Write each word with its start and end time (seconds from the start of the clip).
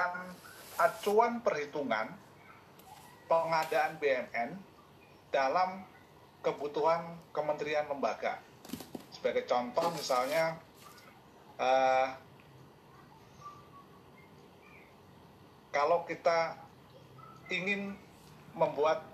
dijadikan 0.00 0.32
acuan 0.80 1.32
perhitungan 1.44 2.08
pengadaan 3.28 4.00
BMN 4.00 4.50
dalam 5.28 5.84
kebutuhan 6.40 7.20
kementerian 7.36 7.84
lembaga. 7.84 8.40
Sebagai 9.12 9.44
contoh 9.44 9.92
misalnya 9.92 10.56
uh, 11.60 12.16
kalau 15.68 16.08
kita 16.08 16.56
ingin 17.52 17.92
membuat 18.56 19.04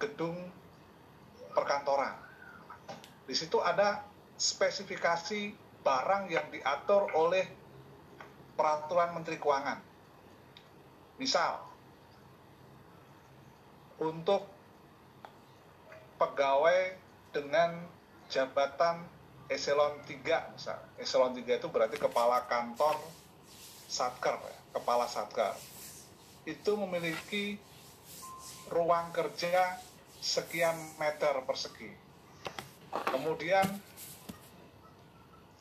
gedung 0.00 0.48
perkantoran, 1.52 2.16
di 3.28 3.36
situ 3.36 3.60
ada 3.60 4.00
spesifikasi 4.40 5.52
barang 5.84 6.32
yang 6.32 6.48
diatur 6.48 7.12
oleh 7.12 7.44
peraturan 8.56 9.12
Menteri 9.12 9.36
Keuangan. 9.36 9.89
Misal, 11.20 11.60
untuk 14.00 14.48
pegawai 16.16 16.96
dengan 17.36 17.84
jabatan 18.32 19.04
eselon 19.52 20.00
3 20.08 20.56
misal. 20.56 20.80
Eselon 20.96 21.36
3 21.36 21.60
itu 21.60 21.68
berarti 21.68 22.00
kepala 22.00 22.48
kantor 22.48 22.96
satker, 23.90 24.40
ya, 24.40 24.56
kepala 24.80 25.04
satker. 25.04 25.52
Itu 26.48 26.80
memiliki 26.80 27.60
ruang 28.72 29.12
kerja 29.12 29.76
sekian 30.22 30.78
meter 30.96 31.42
persegi. 31.44 31.90
Kemudian 32.90 33.66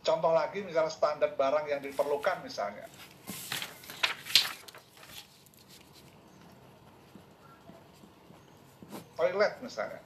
contoh 0.06 0.32
lagi 0.32 0.64
misalnya 0.64 0.94
standar 0.94 1.34
barang 1.36 1.66
yang 1.68 1.82
diperlukan 1.82 2.46
misalnya. 2.46 2.86
Misalnya 9.64 10.02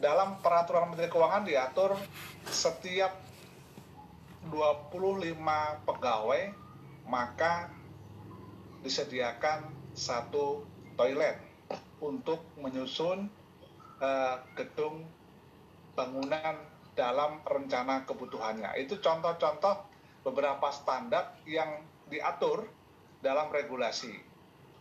dalam 0.00 0.40
peraturan 0.40 0.92
Menteri 0.92 1.12
Keuangan 1.12 1.44
diatur 1.44 1.92
setiap 2.48 3.12
25 4.48 5.36
pegawai 5.84 6.42
maka 7.04 7.68
disediakan 8.80 9.68
satu 9.92 10.64
toilet 10.96 11.36
untuk 12.00 12.40
menyusun 12.56 13.28
uh, 14.00 14.36
gedung 14.56 15.04
bangunan 15.92 16.56
dalam 16.96 17.44
rencana 17.44 18.08
kebutuhannya. 18.08 18.72
Itu 18.80 19.04
contoh-contoh 19.04 19.84
beberapa 20.24 20.72
standar 20.72 21.36
yang 21.44 21.84
diatur 22.08 22.64
dalam 23.20 23.52
regulasi. 23.52 24.16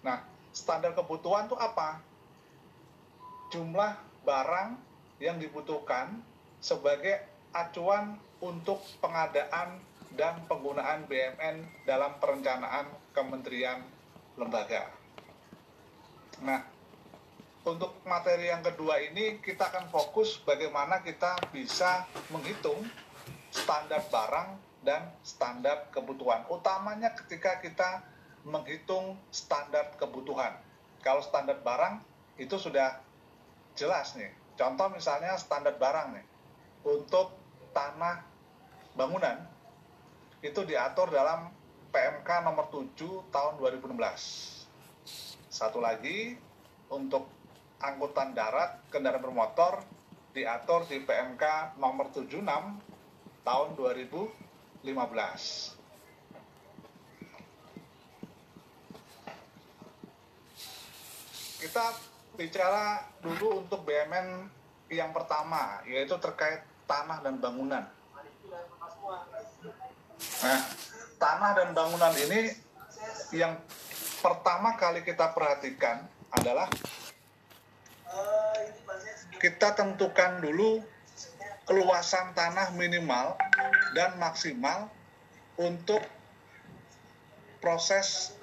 Nah, 0.07 0.23
standar 0.55 0.95
kebutuhan 0.95 1.51
itu 1.51 1.59
apa? 1.59 1.99
Jumlah 3.49 3.97
barang 4.23 4.77
yang 5.17 5.41
dibutuhkan 5.41 6.21
sebagai 6.61 7.17
acuan 7.49 8.15
untuk 8.39 8.79
pengadaan 9.01 9.81
dan 10.13 10.41
penggunaan 10.45 11.05
BMN 11.05 11.85
dalam 11.85 12.17
perencanaan 12.21 12.87
kementerian 13.13 13.81
lembaga. 14.37 14.89
Nah, 16.45 16.63
untuk 17.67 17.99
materi 18.07 18.47
yang 18.47 18.63
kedua 18.63 19.03
ini 19.03 19.37
kita 19.43 19.67
akan 19.69 19.91
fokus 19.91 20.39
bagaimana 20.41 21.03
kita 21.03 21.35
bisa 21.51 22.07
menghitung 22.31 22.85
standar 23.51 24.05
barang 24.07 24.49
dan 24.85 25.11
standar 25.25 25.91
kebutuhan. 25.91 26.47
Utamanya 26.47 27.11
ketika 27.17 27.59
kita 27.59 28.05
menghitung 28.47 29.19
standar 29.29 29.91
kebutuhan. 29.99 30.55
Kalau 31.03 31.19
standar 31.19 31.59
barang 31.59 31.99
itu 32.39 32.55
sudah 32.55 33.08
jelas 33.79 34.19
nih, 34.19 34.29
Contoh 34.59 34.91
misalnya 34.91 35.39
standar 35.39 35.79
barang 35.79 36.19
nih, 36.19 36.25
untuk 36.83 37.31
tanah 37.71 38.27
bangunan 38.91 39.39
itu 40.43 40.67
diatur 40.67 41.07
dalam 41.07 41.47
PMK 41.95 42.43
nomor 42.43 42.67
7 42.67 42.91
tahun 43.31 43.55
2016. 43.55 44.67
Satu 45.47 45.79
lagi 45.79 46.35
untuk 46.91 47.31
angkutan 47.79 48.35
darat 48.35 48.83
kendaraan 48.91 49.23
bermotor 49.23 49.79
diatur 50.35 50.83
di 50.91 50.99
PMK 50.99 51.79
nomor 51.79 52.11
76 52.11 52.43
tahun 53.47 53.69
2015. 53.79 54.83
Kita 61.63 62.08
bicara 62.39 63.03
dulu 63.19 63.67
untuk 63.67 63.83
BMN 63.83 64.47
yang 64.87 65.11
pertama, 65.11 65.83
yaitu 65.83 66.15
terkait 66.23 66.63
tanah 66.87 67.19
dan 67.19 67.35
bangunan. 67.43 67.83
Nah, 70.39 70.61
tanah 71.19 71.51
dan 71.51 71.69
bangunan 71.75 72.15
ini 72.15 72.55
yang 73.35 73.59
pertama 74.23 74.79
kali 74.79 75.03
kita 75.03 75.35
perhatikan 75.35 76.07
adalah 76.31 76.71
kita 79.43 79.75
tentukan 79.75 80.39
dulu 80.39 80.79
keluasan 81.67 82.31
tanah 82.33 82.71
minimal 82.73 83.35
dan 83.93 84.15
maksimal 84.17 84.89
untuk 85.59 86.01
proses 87.59 88.33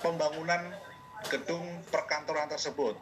pembangunan 0.00 0.62
gedung 1.28 1.66
perkantoran 1.90 2.46
tersebut. 2.46 2.94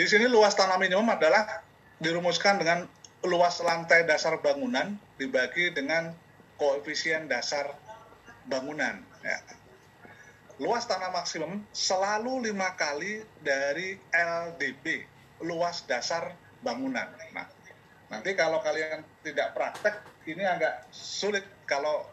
Di 0.00 0.08
sini 0.08 0.24
luas 0.32 0.56
tanah 0.56 0.80
minimum 0.80 1.12
adalah 1.12 1.60
dirumuskan 2.00 2.56
dengan 2.56 2.88
luas 3.20 3.60
lantai 3.60 4.08
dasar 4.08 4.40
bangunan 4.40 4.96
dibagi 5.20 5.76
dengan 5.76 6.16
koefisien 6.56 7.28
dasar 7.28 7.76
bangunan. 8.48 8.96
Ya. 9.20 9.36
Luas 10.56 10.88
tanah 10.88 11.12
maksimum 11.12 11.60
selalu 11.76 12.48
lima 12.48 12.72
kali 12.80 13.20
dari 13.44 14.00
LDB, 14.08 15.04
luas 15.44 15.84
dasar 15.84 16.32
bangunan. 16.64 17.04
Nah, 17.36 17.44
nanti 18.08 18.32
kalau 18.32 18.64
kalian 18.64 19.04
tidak 19.20 19.52
praktek, 19.52 20.00
ini 20.24 20.48
agak 20.48 20.88
sulit 20.96 21.44
kalau 21.68 22.08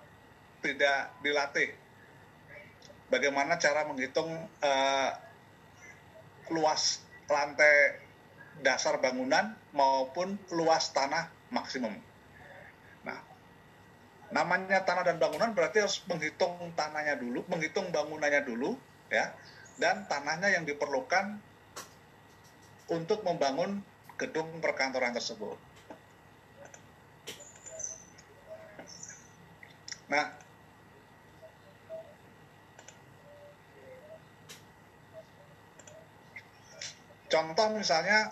tidak 0.59 1.15
dilatih. 1.23 1.71
Bagaimana 3.07 3.55
cara 3.55 3.87
menghitung 3.87 4.27
uh, 4.59 5.11
luas 6.51 7.06
lantai 7.27 7.99
dasar 8.63 8.97
bangunan 8.97 9.53
maupun 9.75 10.39
luas 10.49 10.89
tanah 10.95 11.29
maksimum. 11.53 11.93
Nah, 13.05 13.19
namanya 14.33 14.81
tanah 14.83 15.05
dan 15.05 15.21
bangunan 15.21 15.53
berarti 15.53 15.83
harus 15.83 16.01
menghitung 16.09 16.73
tanahnya 16.73 17.19
dulu, 17.19 17.45
menghitung 17.47 17.93
bangunannya 17.93 18.41
dulu, 18.43 18.75
ya, 19.11 19.31
dan 19.77 20.09
tanahnya 20.09 20.57
yang 20.57 20.65
diperlukan 20.65 21.37
untuk 22.87 23.21
membangun 23.21 23.83
gedung 24.17 24.49
perkantoran 24.63 25.13
tersebut. 25.13 25.59
Nah, 30.07 30.31
Contoh 37.27 37.67
misalnya 37.75 38.31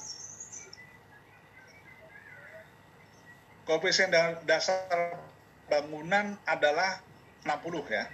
koefisien 3.67 4.13
dasar 4.47 5.19
bangunan 5.67 6.39
adalah 6.47 7.03
60 7.43 7.91
ya. 7.91 8.07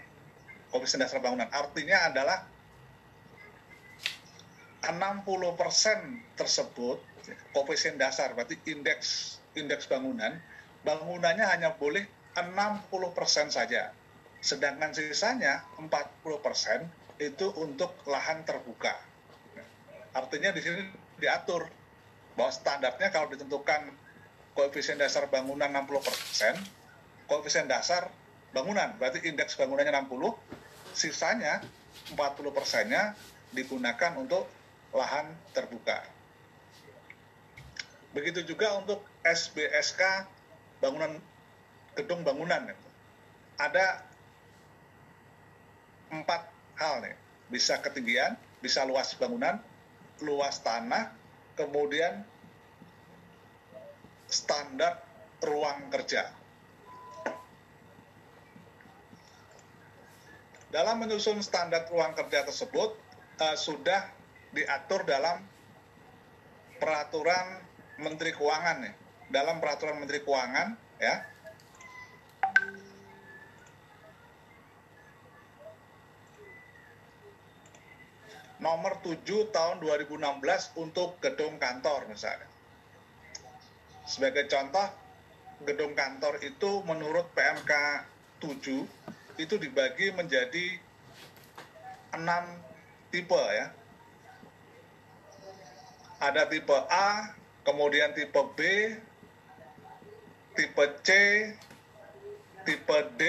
Koefisien 0.73 1.05
dasar 1.05 1.21
bangunan 1.21 1.51
artinya 1.53 2.09
adalah 2.09 2.47
60% 4.81 6.33
tersebut 6.33 6.97
koefisien 7.53 8.01
dasar 8.01 8.33
berarti 8.33 8.57
indeks 8.65 9.37
indeks 9.53 9.85
bangunan 9.85 10.41
bangunannya 10.81 11.45
hanya 11.45 11.77
boleh 11.77 12.01
60% 12.33 13.53
saja. 13.53 13.93
Sedangkan 14.41 14.89
sisanya 14.95 15.61
40% 15.77 17.21
itu 17.21 17.53
untuk 17.61 17.93
lahan 18.09 18.41
terbuka. 18.41 19.10
Artinya 20.11 20.51
di 20.51 20.61
sini 20.63 20.83
diatur 21.19 21.67
bahwa 22.35 22.51
standarnya 22.51 23.11
kalau 23.11 23.31
ditentukan 23.31 23.91
koefisien 24.55 24.99
dasar 24.99 25.31
bangunan 25.31 25.71
60%, 25.71 27.27
koefisien 27.27 27.67
dasar 27.67 28.11
bangunan, 28.51 28.91
berarti 28.99 29.23
indeks 29.23 29.55
bangunannya 29.55 29.95
60, 29.95 30.35
sisanya 30.91 31.63
40 32.11 32.51
persennya 32.51 33.15
digunakan 33.55 34.11
untuk 34.19 34.47
lahan 34.91 35.31
terbuka. 35.55 36.03
Begitu 38.11 38.43
juga 38.43 38.75
untuk 38.75 38.99
SBSK 39.23 40.27
bangunan 40.83 41.15
gedung 41.95 42.27
bangunan. 42.27 42.75
Ada 43.55 44.03
empat 46.11 46.41
hal 46.75 47.07
nih, 47.07 47.15
bisa 47.47 47.79
ketinggian, 47.79 48.35
bisa 48.59 48.83
luas 48.83 49.15
bangunan, 49.15 49.63
luas 50.21 50.61
tanah, 50.61 51.11
kemudian 51.57 52.23
standar 54.31 55.03
ruang 55.43 55.91
kerja. 55.91 56.31
Dalam 60.71 61.03
menyusun 61.03 61.43
standar 61.43 61.83
ruang 61.91 62.15
kerja 62.15 62.47
tersebut 62.47 62.95
uh, 63.43 63.57
sudah 63.59 64.07
diatur 64.55 65.03
dalam 65.03 65.43
peraturan 66.79 67.59
Menteri 67.99 68.31
Keuangan 68.31 68.77
nih. 68.87 68.95
Dalam 69.27 69.59
peraturan 69.59 69.99
Menteri 69.99 70.23
Keuangan 70.23 70.67
ya. 70.95 71.27
Nomor 78.61 79.01
7 79.01 79.25
tahun 79.49 79.81
2016 79.81 80.21
untuk 80.77 81.17
gedung 81.17 81.57
kantor 81.57 82.05
misalnya. 82.05 82.45
Sebagai 84.05 84.45
contoh, 84.45 84.85
gedung 85.65 85.97
kantor 85.97 86.37
itu 86.45 86.85
menurut 86.85 87.25
PMK 87.33 87.73
7 88.37 89.41
itu 89.41 89.55
dibagi 89.57 90.13
menjadi 90.13 90.77
enam 92.13 92.61
tipe 93.09 93.41
ya. 93.49 93.73
Ada 96.21 96.45
tipe 96.45 96.77
A, 96.85 97.33
kemudian 97.65 98.13
tipe 98.13 98.41
B, 98.53 98.59
tipe 100.53 100.85
C, 101.01 101.09
tipe 102.61 102.97
D, 103.17 103.21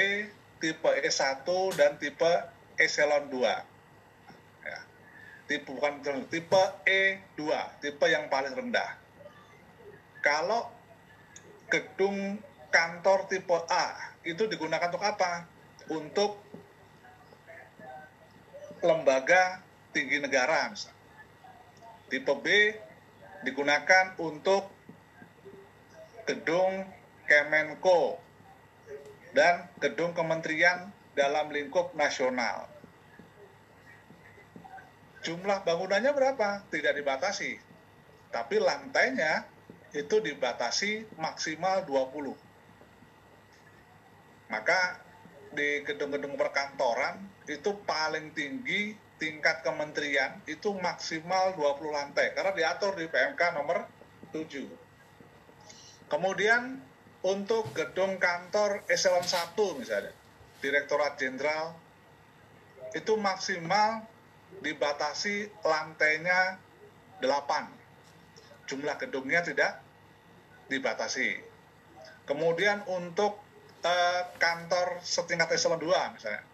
tipe 0.61 0.90
E1 0.93 1.49
dan 1.81 1.96
tipe 1.96 2.32
eselon 2.76 3.32
2. 3.32 3.71
Tipe 5.52 5.69
bukan 5.69 6.00
tipe 6.32 6.64
E2, 6.88 7.44
tipe 7.84 8.06
yang 8.08 8.32
paling 8.32 8.56
rendah. 8.56 8.96
Kalau 10.25 10.72
gedung 11.69 12.40
kantor 12.72 13.28
tipe 13.28 13.52
A 13.69 14.16
itu 14.25 14.49
digunakan 14.49 14.88
untuk 14.88 15.04
apa? 15.04 15.44
untuk 15.93 16.40
lembaga 18.81 19.60
tinggi 19.93 20.25
negara 20.25 20.72
misalnya. 20.72 20.96
Tipe 22.08 22.32
B 22.40 22.46
digunakan 23.44 24.16
untuk 24.25 24.72
gedung 26.25 26.88
Kemenko 27.28 28.16
dan 29.37 29.69
gedung 29.84 30.16
kementerian 30.16 30.88
dalam 31.12 31.52
lingkup 31.52 31.93
nasional. 31.93 32.71
Jumlah 35.22 35.62
bangunannya 35.62 36.10
berapa? 36.10 36.66
Tidak 36.66 36.92
dibatasi. 36.98 37.54
Tapi 38.34 38.56
lantainya 38.58 39.46
itu 39.94 40.19
dibatasi 40.19 41.06
maksimal 41.20 41.86
20. 41.86 42.34
Maka 44.50 44.98
di 45.52 45.84
gedung-gedung 45.84 46.34
perkantoran 46.34 47.22
itu 47.44 47.76
paling 47.84 48.32
tinggi 48.32 48.96
tingkat 49.20 49.62
kementerian 49.62 50.42
itu 50.50 50.74
maksimal 50.74 51.54
20 51.54 51.92
lantai 51.94 52.34
karena 52.34 52.50
diatur 52.56 52.98
di 52.98 53.06
PMK 53.06 53.54
nomor 53.54 53.86
7. 54.34 54.66
Kemudian 56.10 56.82
untuk 57.22 57.70
gedung 57.70 58.18
kantor 58.18 58.82
eselon 58.90 59.22
1 59.22 59.54
misalnya, 59.78 60.10
Direktorat 60.58 61.14
Jenderal 61.20 61.76
itu 62.92 63.14
maksimal 63.16 64.04
dibatasi 64.60 65.49
lantainya 65.64 66.60
8. 67.25 68.69
Jumlah 68.69 68.96
gedungnya 69.00 69.40
tidak 69.40 69.81
dibatasi. 70.69 71.40
Kemudian 72.28 72.84
untuk 72.87 73.40
uh, 73.82 74.22
kantor 74.38 75.00
setingkat 75.02 75.50
eselon 75.56 75.81
2 75.81 76.14
misalnya. 76.19 76.44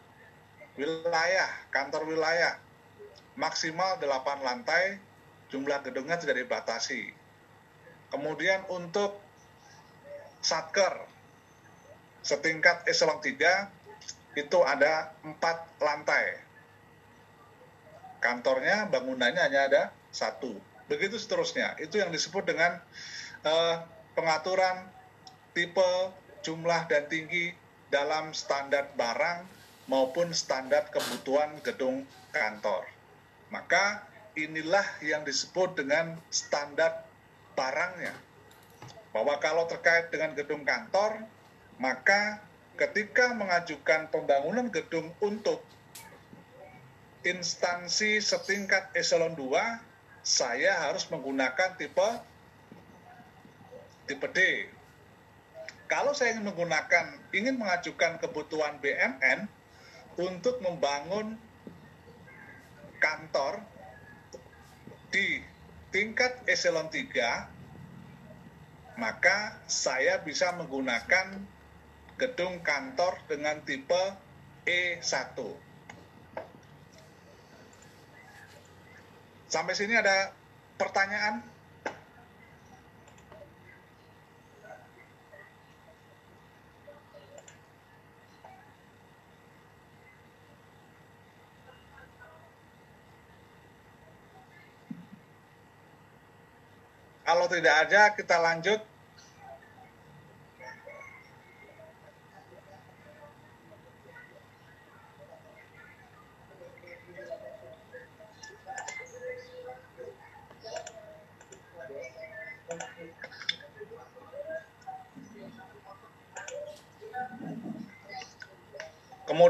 Wilayah, 0.79 1.51
kantor 1.75 2.07
wilayah 2.07 2.55
maksimal 3.35 3.99
8 3.99 4.47
lantai, 4.47 4.99
jumlah 5.51 5.83
gedungnya 5.83 6.19
tidak 6.19 6.39
dibatasi. 6.43 7.15
Kemudian 8.09 8.65
untuk 8.73 9.21
satker 10.41 11.05
setingkat 12.23 12.87
eselon 12.89 13.21
3 13.21 14.39
itu 14.39 14.59
ada 14.65 15.15
4 15.23 15.39
lantai. 15.83 16.48
Kantornya, 18.19 18.91
bangunannya 18.91 19.39
hanya 19.39 19.61
ada 19.71 19.83
satu. 20.11 20.57
Begitu 20.91 21.21
seterusnya. 21.21 21.79
Itu 21.79 22.01
yang 22.03 22.11
disebut 22.11 22.49
dengan 22.49 22.83
uh, 23.47 23.85
pengaturan 24.19 24.89
tipe 25.55 26.13
jumlah 26.43 26.89
dan 26.91 27.07
tinggi 27.07 27.55
dalam 27.89 28.35
standar 28.35 28.91
barang 28.99 29.47
maupun 29.89 30.35
standar 30.37 30.91
kebutuhan 30.93 31.61
gedung 31.65 32.05
kantor. 32.35 32.85
Maka 33.49 34.05
inilah 34.37 34.85
yang 35.01 35.25
disebut 35.25 35.75
dengan 35.79 36.21
standar 36.29 37.09
barangnya. 37.57 38.13
Bahwa 39.11 39.41
kalau 39.41 39.65
terkait 39.67 40.13
dengan 40.13 40.37
gedung 40.37 40.63
kantor, 40.69 41.25
maka 41.81 42.39
ketika 42.77 43.35
mengajukan 43.35 44.07
pembangunan 44.13 44.71
gedung 44.71 45.11
untuk 45.19 45.65
instansi 47.27 48.23
setingkat 48.23 48.95
eselon 48.95 49.35
2, 49.35 49.51
saya 50.23 50.87
harus 50.87 51.09
menggunakan 51.09 51.75
tipe 51.79 52.09
tipe 54.07 54.29
D 54.33 54.39
kalau 55.89 56.13
saya 56.13 56.37
ingin 56.37 56.53
menggunakan, 56.53 57.17
ingin 57.33 57.57
mengajukan 57.57 58.21
kebutuhan 58.21 58.77
BMN 58.85 59.49
untuk 60.21 60.61
membangun 60.61 61.41
kantor 63.01 63.65
di 65.09 65.41
tingkat 65.89 66.45
eselon 66.45 66.93
3, 66.93 69.01
maka 69.01 69.57
saya 69.65 70.21
bisa 70.21 70.53
menggunakan 70.61 71.41
gedung 72.21 72.61
kantor 72.61 73.17
dengan 73.25 73.65
tipe 73.65 74.13
E1. 74.69 75.41
Sampai 79.49 79.73
sini 79.73 79.97
ada 79.97 80.29
pertanyaan? 80.77 81.41
Kalau 97.25 97.45
tidak 97.49 97.75
ada, 97.89 98.13
kita 98.17 98.37
lanjut. 98.41 98.88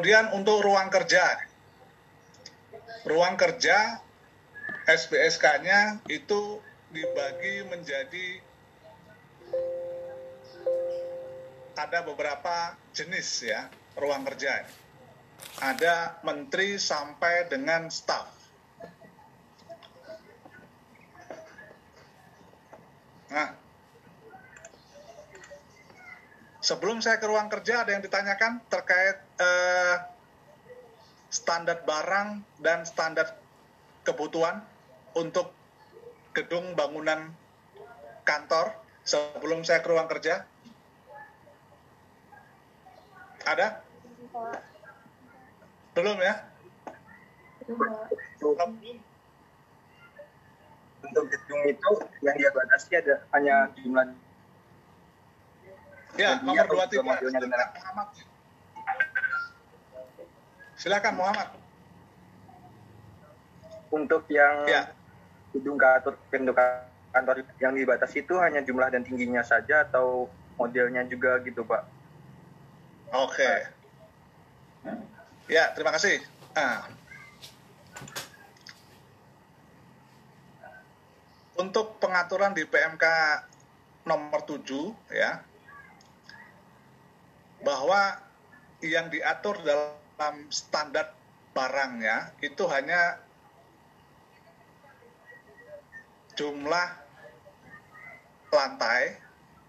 Kemudian 0.09 0.33
untuk 0.41 0.65
ruang 0.65 0.89
kerja. 0.89 1.37
Ruang 3.05 3.37
kerja 3.37 4.01
SBSK-nya 4.89 6.01
itu 6.09 6.65
dibagi 6.89 7.69
menjadi 7.69 8.41
ada 11.77 12.01
beberapa 12.09 12.73
jenis 12.97 13.53
ya 13.53 13.69
ruang 14.01 14.25
kerja. 14.25 14.65
Ada 15.61 16.25
menteri 16.25 16.81
sampai 16.81 17.45
dengan 17.53 17.93
staf. 17.93 18.33
Sebelum 26.69 27.01
saya 27.01 27.17
ke 27.17 27.25
ruang 27.25 27.49
kerja 27.49 27.81
ada 27.81 27.97
yang 27.97 28.05
ditanyakan 28.05 28.61
terkait 28.69 29.17
eh, 29.41 29.97
standar 31.33 31.81
barang 31.81 32.45
dan 32.61 32.85
standar 32.85 33.41
kebutuhan 34.05 34.61
untuk 35.17 35.49
gedung 36.37 36.77
bangunan 36.77 37.33
kantor 38.29 38.77
sebelum 39.01 39.65
saya 39.65 39.81
ke 39.81 39.89
ruang 39.89 40.13
kerja? 40.13 40.45
Ada? 43.49 43.81
Belum 45.97 46.21
ya? 46.21 46.45
Belum. 47.65 48.77
Untuk 51.01 51.25
gedung 51.33 51.63
itu 51.65 51.91
yang 52.21 52.37
dia 52.37 52.53
batasi 52.53 52.93
ada 52.93 53.25
hanya 53.33 53.73
jumlah 53.81 54.28
Ya, 56.19 56.43
nomor 56.43 56.67
dua 56.67 56.85
tiga. 56.91 57.15
Silakan 57.23 57.71
Muhammad. 57.79 58.09
Silakan 60.75 61.15
Muhammad. 61.15 61.49
Untuk 63.89 64.27
yang 64.27 64.67
ya. 64.67 64.83
gedung 65.55 65.79
kantor, 65.79 66.19
gedung 66.29 66.59
kantor 67.15 67.37
yang 67.63 67.73
dibatasi 67.73 68.27
itu 68.27 68.35
hanya 68.43 68.61
jumlah 68.67 68.91
dan 68.91 69.07
tingginya 69.07 69.47
saja 69.47 69.87
atau 69.87 70.27
modelnya 70.59 71.07
juga 71.07 71.39
gitu 71.47 71.63
Pak? 71.63 71.83
Oke. 73.15 73.39
Okay. 73.39 73.59
Ya, 75.49 75.71
terima 75.73 75.95
kasih. 75.95 76.19
Nah. 76.53 76.85
Untuk 81.59 81.99
pengaturan 82.03 82.55
di 82.55 82.63
PMK 82.67 83.05
nomor 84.07 84.43
7 84.47 84.95
ya, 85.11 85.43
bahwa 87.69 88.17
yang 88.81 89.13
diatur 89.13 89.61
dalam 89.61 90.49
standar 90.49 91.13
barangnya 91.53 92.33
itu 92.41 92.65
hanya 92.65 93.21
jumlah 96.33 96.89
lantai, 98.49 99.21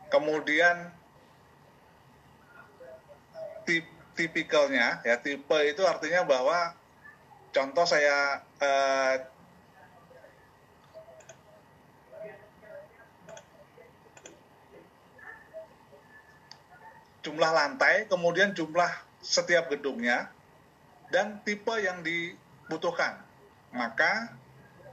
kemudian 0.07 0.95
tip, 3.67 3.83
tipikalnya, 4.15 5.03
ya 5.03 5.19
tipe 5.19 5.59
itu 5.67 5.83
artinya 5.83 6.23
bahwa 6.23 6.71
contoh 7.51 7.83
saya 7.83 8.47
eh, 8.63 9.27
jumlah 17.29 17.53
lantai, 17.53 18.09
kemudian 18.09 18.57
jumlah 18.57 18.89
setiap 19.21 19.69
gedungnya, 19.69 20.33
dan 21.13 21.37
tipe 21.45 21.77
yang 21.77 22.01
dibutuhkan. 22.01 23.21
Maka 23.69 24.33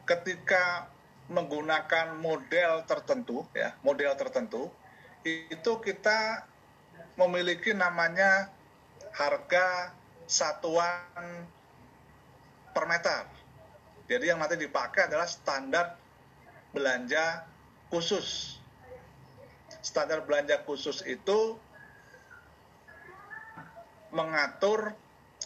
ketika 0.04 0.92
menggunakan 1.32 2.12
model 2.20 2.84
tertentu, 2.84 3.48
ya 3.56 3.72
model 3.80 4.12
tertentu, 4.20 4.68
itu 5.24 5.72
kita 5.80 6.44
memiliki 7.16 7.72
namanya 7.72 8.52
harga 9.16 9.96
satuan 10.28 11.48
per 12.76 12.84
meter. 12.84 13.24
Jadi 14.12 14.28
yang 14.28 14.38
nanti 14.38 14.60
dipakai 14.60 15.08
adalah 15.08 15.24
standar 15.24 15.96
belanja 16.76 17.48
khusus. 17.88 18.60
Standar 19.80 20.22
belanja 20.28 20.60
khusus 20.68 21.00
itu 21.08 21.56
mengatur 24.16 24.96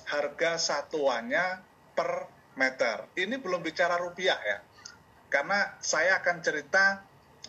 harga 0.06 0.54
satuannya 0.54 1.58
per 1.98 2.30
meter. 2.54 3.10
Ini 3.18 3.42
belum 3.42 3.66
bicara 3.66 3.98
rupiah 3.98 4.38
ya. 4.38 4.62
Karena 5.26 5.74
saya 5.82 6.22
akan 6.22 6.36
cerita 6.42 7.02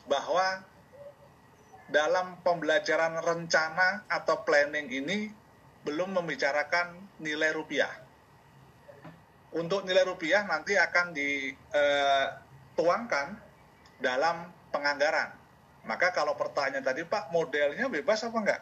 bahwa 0.09 0.65
dalam 1.91 2.41
pembelajaran 2.41 3.21
rencana 3.21 4.07
atau 4.09 4.41
planning 4.41 4.89
ini 4.89 5.29
belum 5.85 6.17
membicarakan 6.17 6.97
nilai 7.21 7.53
rupiah. 7.53 7.89
Untuk 9.51 9.83
nilai 9.83 10.07
rupiah 10.07 10.47
nanti 10.47 10.79
akan 10.79 11.11
dituangkan 12.71 13.27
dalam 13.99 14.47
penganggaran. 14.71 15.35
Maka 15.83 16.13
kalau 16.15 16.37
pertanyaan 16.37 16.85
tadi 16.85 17.03
Pak, 17.03 17.33
modelnya 17.35 17.91
bebas 17.91 18.23
apa 18.23 18.37
enggak? 18.39 18.61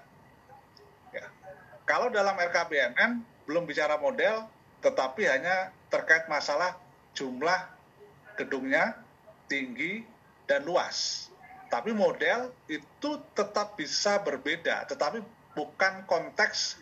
Kalau 1.89 2.13
dalam 2.13 2.37
RKBMN 2.37 3.17
belum 3.49 3.65
bicara 3.65 3.97
model, 3.97 4.45
tetapi 4.85 5.25
hanya 5.25 5.73
terkait 5.89 6.29
masalah 6.29 6.77
jumlah 7.17 7.65
gedungnya, 8.37 8.93
tinggi, 9.49 10.05
dan 10.45 10.69
luas. 10.69 11.33
Tapi 11.73 11.89
model 11.89 12.53
itu 12.69 13.17
tetap 13.33 13.73
bisa 13.73 14.21
berbeda, 14.21 14.85
tetapi 14.85 15.25
bukan 15.57 16.05
konteks 16.05 16.77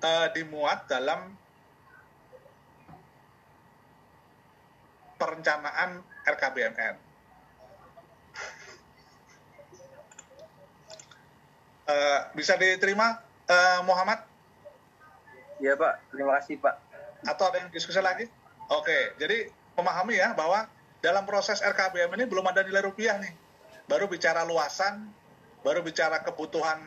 uh, 0.00 0.32
dimuat 0.32 0.88
dalam 0.88 1.36
perencanaan 5.20 6.00
RKBMN. 6.24 6.96
Uh, 11.84 12.20
bisa 12.32 12.56
diterima 12.56 13.20
uh, 13.48 13.80
Muhammad? 13.84 14.22
Iya 15.62 15.78
Pak, 15.78 16.12
terima 16.12 16.36
kasih 16.40 16.60
Pak. 16.60 16.74
Atau 17.24 17.48
ada 17.48 17.62
yang 17.64 17.70
diskusi 17.72 18.00
lagi? 18.00 18.28
Oke, 18.68 19.16
jadi 19.20 19.48
memahami 19.76 20.16
ya 20.18 20.32
bahwa 20.32 20.68
dalam 21.04 21.24
proses 21.28 21.60
RKBM 21.60 22.10
ini 22.16 22.24
belum 22.24 22.44
ada 22.48 22.64
nilai 22.64 22.80
rupiah 22.80 23.20
nih. 23.20 23.32
Baru 23.84 24.08
bicara 24.08 24.44
luasan, 24.48 25.12
baru 25.60 25.84
bicara 25.84 26.24
kebutuhan 26.24 26.80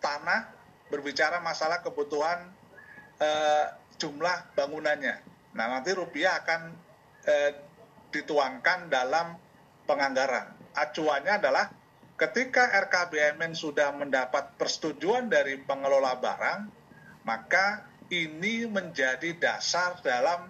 tanah, 0.00 0.48
berbicara 0.88 1.44
masalah 1.44 1.84
kebutuhan 1.84 2.48
uh, 3.20 3.66
jumlah 4.00 4.56
bangunannya. 4.56 5.20
Nah 5.56 5.66
nanti 5.68 5.92
rupiah 5.92 6.40
akan 6.40 6.72
uh, 7.28 7.50
dituangkan 8.12 8.88
dalam 8.88 9.36
penganggaran. 9.84 10.52
Acuannya 10.76 11.40
adalah 11.40 11.68
ketika 12.16 12.72
RKBMN 12.88 13.52
sudah 13.52 13.92
mendapat 13.92 14.56
persetujuan 14.56 15.28
dari 15.28 15.60
pengelola 15.60 16.16
barang, 16.16 16.60
maka 17.28 17.84
ini 18.08 18.64
menjadi 18.64 19.36
dasar 19.36 20.00
dalam 20.00 20.48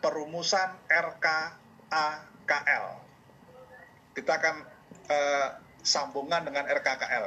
perumusan 0.00 0.72
RKAKL. 0.88 2.86
Kita 4.16 4.32
akan 4.40 4.56
eh, 5.12 5.48
sambungan 5.84 6.42
dengan 6.48 6.64
RKKL. 6.64 7.26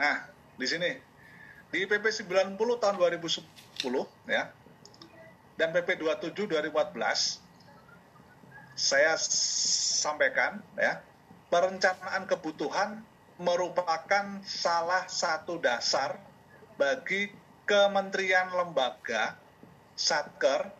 Nah, 0.00 0.16
di 0.56 0.66
sini 0.66 0.90
di 1.70 1.84
PP 1.86 2.02
90 2.26 2.56
tahun 2.56 2.96
2010 2.98 3.46
ya 4.26 4.48
dan 5.60 5.76
PP 5.76 6.00
27 6.00 6.48
2014 6.48 7.44
saya 8.72 9.12
sampaikan 10.00 10.64
ya 10.80 11.04
perencanaan 11.52 12.24
kebutuhan 12.24 13.04
merupakan 13.36 14.40
salah 14.40 15.04
satu 15.04 15.60
dasar 15.60 16.16
bagi 16.80 17.28
kementerian 17.68 18.48
lembaga 18.56 19.36
satker 19.92 20.72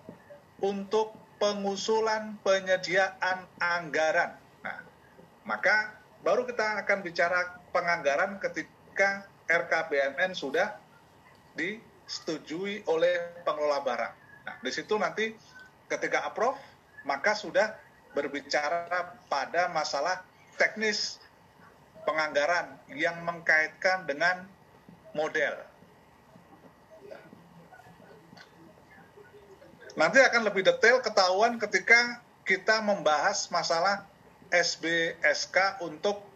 untuk 0.64 1.12
pengusulan 1.36 2.40
penyediaan 2.40 3.44
anggaran. 3.60 4.36
Nah, 4.64 4.80
maka 5.44 5.92
baru 6.24 6.44
kita 6.48 6.84
akan 6.84 6.98
bicara 7.04 7.60
penganggaran 7.72 8.36
ketika 8.40 9.28
RKBMN 9.44 10.36
sudah 10.36 10.76
disetujui 11.56 12.84
oleh 12.88 13.40
pengelola 13.44 13.80
barang. 13.84 14.19
Nah, 14.50 14.58
di 14.66 14.74
situ 14.74 14.98
nanti 14.98 15.30
ketika 15.86 16.26
approve, 16.26 16.58
maka 17.06 17.38
sudah 17.38 17.70
berbicara 18.10 19.14
pada 19.30 19.70
masalah 19.70 20.26
teknis 20.58 21.22
penganggaran 22.02 22.74
yang 22.90 23.22
mengkaitkan 23.22 24.10
dengan 24.10 24.42
model. 25.14 25.54
Nanti 29.94 30.18
akan 30.18 30.50
lebih 30.50 30.66
detail 30.66 30.98
ketahuan 30.98 31.62
ketika 31.62 32.18
kita 32.42 32.82
membahas 32.82 33.46
masalah 33.54 34.02
SBSK 34.50 35.78
untuk 35.86 36.26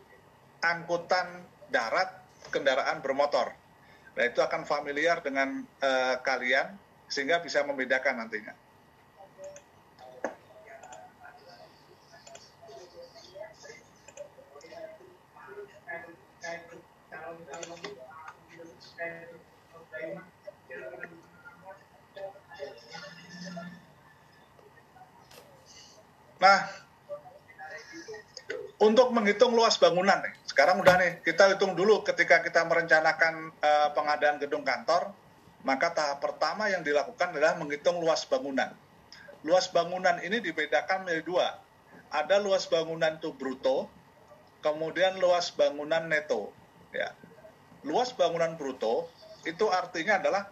angkutan 0.62 1.42
darat 1.74 2.14
kendaraan 2.54 3.02
bermotor. 3.02 3.50
Nah, 4.14 4.22
itu 4.22 4.38
akan 4.38 4.62
familiar 4.62 5.18
dengan 5.18 5.66
uh, 5.82 6.22
kalian 6.22 6.78
sehingga 7.14 7.38
bisa 7.38 7.62
membedakan 7.62 8.26
nantinya. 8.26 8.50
Nah, 26.42 26.60
untuk 28.82 29.14
menghitung 29.14 29.54
luas 29.54 29.78
bangunan, 29.80 30.18
sekarang 30.44 30.82
udah 30.82 30.98
nih, 31.00 31.12
kita 31.24 31.56
hitung 31.56 31.72
dulu 31.72 32.04
ketika 32.04 32.42
kita 32.42 32.66
merencanakan 32.68 33.54
eh, 33.64 33.88
pengadaan 33.96 34.36
gedung 34.42 34.60
kantor, 34.60 35.23
maka 35.64 35.96
tahap 35.96 36.20
pertama 36.20 36.68
yang 36.68 36.84
dilakukan 36.84 37.32
adalah 37.32 37.56
menghitung 37.56 37.98
luas 37.98 38.28
bangunan. 38.28 38.70
Luas 39.44 39.72
bangunan 39.72 40.20
ini 40.20 40.40
dibedakan 40.44 41.08
menjadi 41.08 41.24
dua. 41.24 41.48
Ada 42.12 42.38
luas 42.38 42.68
bangunan 42.68 43.16
itu 43.16 43.32
bruto, 43.32 43.88
kemudian 44.60 45.16
luas 45.18 45.50
bangunan 45.56 46.04
neto. 46.04 46.52
Ya. 46.92 47.16
Luas 47.84 48.12
bangunan 48.12 48.56
bruto 48.60 49.08
itu 49.44 49.68
artinya 49.68 50.20
adalah 50.20 50.48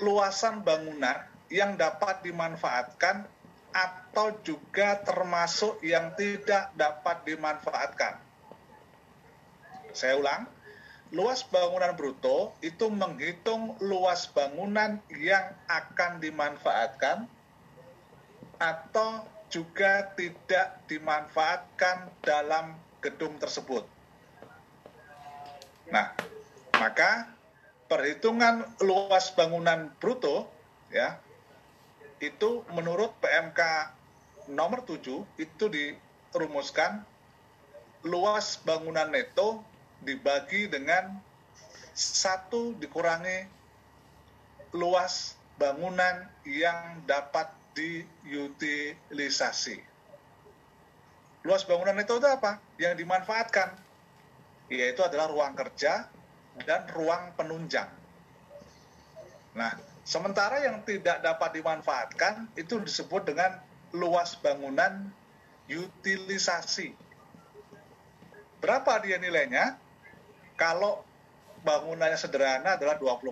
luasan 0.00 0.64
bangunan 0.64 1.24
yang 1.52 1.76
dapat 1.78 2.24
dimanfaatkan 2.24 3.28
atau 3.74 4.36
juga 4.40 5.00
termasuk 5.04 5.82
yang 5.84 6.16
tidak 6.16 6.72
dapat 6.78 7.26
dimanfaatkan. 7.28 8.20
Saya 9.94 10.18
ulang, 10.18 10.46
luas 11.14 11.46
bangunan 11.46 11.94
bruto 11.94 12.50
itu 12.58 12.90
menghitung 12.90 13.78
luas 13.78 14.26
bangunan 14.34 14.98
yang 15.14 15.46
akan 15.70 16.18
dimanfaatkan 16.18 17.30
atau 18.58 19.22
juga 19.46 20.10
tidak 20.18 20.82
dimanfaatkan 20.90 22.10
dalam 22.26 22.74
gedung 22.98 23.38
tersebut. 23.38 23.86
Nah, 25.94 26.10
maka 26.74 27.30
perhitungan 27.86 28.66
luas 28.82 29.30
bangunan 29.38 29.94
bruto 30.02 30.50
ya 30.90 31.14
itu 32.18 32.66
menurut 32.74 33.14
PMK 33.22 33.60
nomor 34.50 34.82
7 34.82 35.22
itu 35.38 35.64
dirumuskan 35.70 37.06
luas 38.02 38.58
bangunan 38.66 39.14
neto 39.14 39.62
dibagi 40.04 40.68
dengan 40.70 41.18
satu 41.94 42.74
dikurangi 42.78 43.46
luas 44.76 45.34
bangunan 45.56 46.28
yang 46.44 47.00
dapat 47.08 47.48
diutilisasi. 47.74 49.80
Luas 51.44 51.64
bangunan 51.66 51.98
itu 52.00 52.16
apa? 52.22 52.60
Yang 52.80 53.04
dimanfaatkan, 53.04 53.76
yaitu 54.70 55.02
adalah 55.04 55.28
ruang 55.28 55.54
kerja 55.56 56.08
dan 56.64 56.88
ruang 56.94 57.34
penunjang. 57.36 57.90
Nah, 59.54 59.76
Sementara 60.04 60.60
yang 60.60 60.84
tidak 60.84 61.24
dapat 61.24 61.56
dimanfaatkan 61.56 62.52
itu 62.60 62.76
disebut 62.76 63.24
dengan 63.24 63.56
luas 63.96 64.36
bangunan 64.36 65.08
utilisasi. 65.64 66.92
Berapa 68.60 69.00
dia 69.00 69.16
nilainya? 69.16 69.80
Kalau 70.54 71.02
bangunannya 71.64 72.18
sederhana 72.20 72.76
adalah 72.76 73.00
20% 73.00 73.24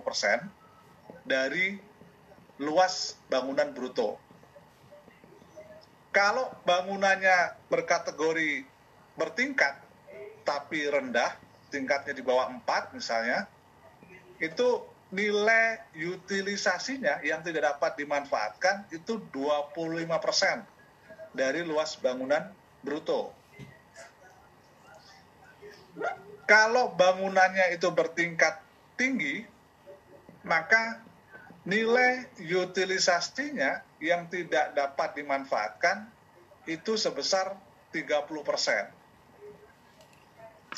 dari 1.23 1.77
luas 2.59 3.15
bangunan 3.31 3.71
bruto. 3.71 4.19
Kalau 6.13 6.53
bangunannya 6.67 7.57
berkategori 7.69 8.65
bertingkat 9.17 9.81
tapi 10.43 10.85
rendah, 10.85 11.33
tingkatnya 11.73 12.13
di 12.13 12.21
bawah 12.21 12.51
4 12.51 12.93
misalnya, 12.93 13.47
itu 14.37 14.83
nilai 15.13 15.93
utilisasinya 15.93 17.21
yang 17.21 17.45
tidak 17.45 17.77
dapat 17.77 18.01
dimanfaatkan 18.01 18.89
itu 18.89 19.21
25% 19.29 20.09
dari 21.33 21.61
luas 21.61 21.97
bangunan 22.01 22.49
bruto. 22.81 23.33
Kalau 26.43 26.91
bangunannya 26.93 27.71
itu 27.71 27.87
bertingkat 27.95 28.59
tinggi, 28.99 29.47
maka 30.43 30.99
nilai 31.63 32.27
utilisasinya 32.43 33.79
yang 34.03 34.27
tidak 34.27 34.75
dapat 34.75 35.15
dimanfaatkan 35.15 36.11
itu 36.67 36.99
sebesar 36.99 37.55
30%. 37.95 38.91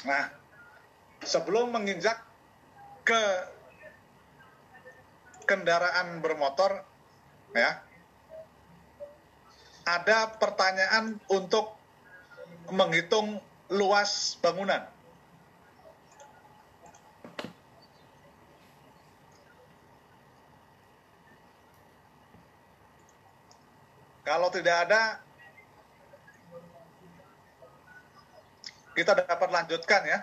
Nah, 0.06 0.30
sebelum 1.26 1.74
menginjak 1.74 2.22
ke 3.02 3.22
kendaraan 5.46 6.22
bermotor 6.22 6.82
ya 7.54 7.82
ada 9.86 10.34
pertanyaan 10.42 11.22
untuk 11.30 11.78
menghitung 12.74 13.38
luas 13.70 14.38
bangunan. 14.42 14.95
Kalau 24.26 24.50
tidak 24.50 24.90
ada, 24.90 25.22
kita 28.98 29.14
dapat 29.14 29.50
lanjutkan 29.54 30.02
ya. 30.02 30.20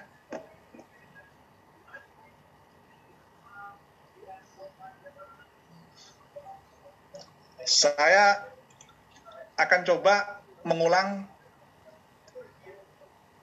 Saya 7.63 8.43
akan 9.55 9.81
coba 9.87 10.43
mengulang 10.67 11.23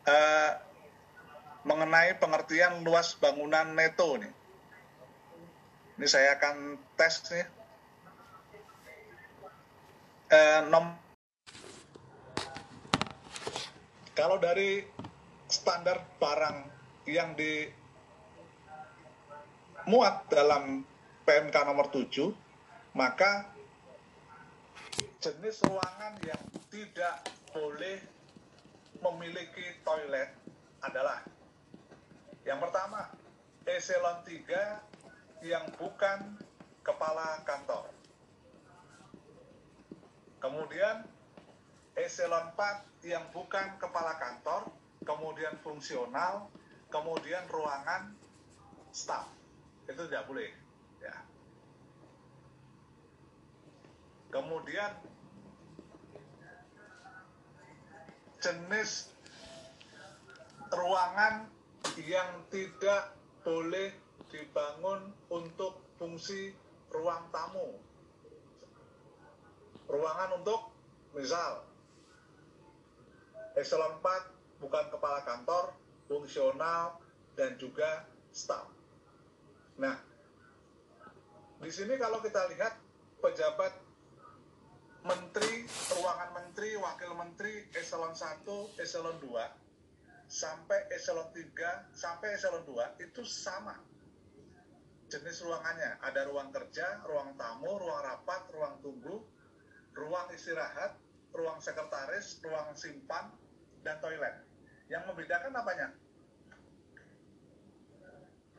uh, 0.03 0.51
mengenai 1.63 2.19
pengertian 2.19 2.83
luas 2.83 3.15
bangunan 3.15 3.71
neto 3.71 4.19
nih. 4.19 4.33
Ini 5.95 6.07
saya 6.07 6.35
akan 6.35 6.75
tes 6.99 7.23
nih. 7.31 7.58
Nom 10.69 10.93
kalau 14.13 14.35
dari 14.35 14.83
standar 15.47 16.03
barang 16.19 16.67
yang 17.07 17.33
dimuat 17.39 17.71
dalam 20.27 20.83
PMK 21.23 21.55
nomor 21.63 21.87
7, 21.87 22.29
maka 22.99 23.47
jenis 25.23 25.63
ruangan 25.63 26.19
yang 26.27 26.43
tidak 26.67 27.25
boleh 27.55 28.03
memiliki 28.99 29.79
toilet 29.87 30.35
adalah 30.83 31.23
yang 32.43 32.59
pertama, 32.59 33.07
eselon 33.67 34.19
3 34.27 35.47
yang 35.47 35.63
bukan 35.79 36.39
kepala 36.83 37.39
kantor. 37.47 37.98
Kemudian 40.49 41.05
eselon 41.93 42.49
4 42.57 43.05
yang 43.05 43.21
bukan 43.29 43.77
kepala 43.77 44.17
kantor, 44.17 44.65
kemudian 45.05 45.53
fungsional, 45.61 46.49
kemudian 46.89 47.45
ruangan 47.53 48.17
staff. 48.89 49.29
Itu 49.85 50.09
tidak 50.09 50.25
boleh. 50.25 50.49
Ya. 51.05 51.13
Kemudian 54.33 54.97
jenis 58.41 59.13
ruangan 60.73 61.45
yang 62.01 62.41
tidak 62.49 63.13
boleh 63.45 63.93
dibangun 64.33 65.13
untuk 65.29 65.77
fungsi 66.01 66.57
ruang 66.89 67.29
tamu. 67.29 67.88
Ruangan 69.89 70.37
untuk 70.37 70.69
misal 71.17 71.65
eselon 73.57 73.97
4 73.99 74.61
bukan 74.61 74.85
kepala 74.93 75.25
kantor, 75.25 75.73
fungsional 76.05 77.01
dan 77.33 77.57
juga 77.57 78.05
staff. 78.29 78.69
Nah, 79.81 79.97
di 81.59 81.71
sini 81.73 81.97
kalau 81.97 82.21
kita 82.21 82.45
lihat 82.53 82.77
pejabat 83.19 83.73
menteri, 85.03 85.65
ruangan 85.95 86.29
menteri, 86.35 86.75
wakil 86.77 87.11
menteri, 87.15 87.65
eselon 87.73 88.13
1, 88.13 88.45
eselon 88.77 89.17
2, 89.17 90.29
sampai 90.29 90.79
eselon 90.93 91.27
3, 91.33 91.89
sampai 91.95 92.37
eselon 92.37 92.63
2 92.67 93.01
itu 93.01 93.23
sama 93.25 93.79
jenis 95.09 95.41
ruangannya. 95.41 95.97
Ada 96.05 96.29
ruang 96.29 96.53
kerja, 96.53 97.01
ruang 97.07 97.33
tamu, 97.33 97.81
ruang 97.81 98.01
rapat, 98.05 98.45
ruang 98.53 98.77
tunggu, 98.83 99.23
ruang 99.93 100.27
istirahat, 100.33 100.97
ruang 101.33 101.59
sekretaris, 101.61 102.41
ruang 102.41 102.73
simpan, 102.73 103.33
dan 103.85 103.97
toilet. 104.03 104.45
Yang 104.89 105.03
membedakan 105.13 105.53
apanya? 105.53 105.87